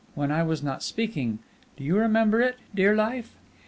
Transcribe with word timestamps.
when 0.15 0.31
I 0.31 0.41
was 0.41 0.63
not 0.63 0.81
speaking. 0.81 1.37
Do 1.77 1.83
you 1.83 1.95
remember 1.99 2.41
it, 2.41 2.55
dear 2.73 2.95
life? 2.95 3.35